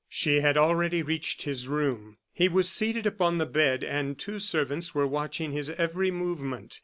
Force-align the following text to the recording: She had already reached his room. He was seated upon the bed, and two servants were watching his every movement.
She 0.09 0.39
had 0.39 0.57
already 0.57 1.03
reached 1.03 1.43
his 1.43 1.67
room. 1.67 2.17
He 2.33 2.49
was 2.49 2.67
seated 2.67 3.05
upon 3.05 3.37
the 3.37 3.45
bed, 3.45 3.83
and 3.83 4.17
two 4.17 4.39
servants 4.39 4.95
were 4.95 5.05
watching 5.05 5.51
his 5.51 5.69
every 5.69 6.09
movement. 6.09 6.79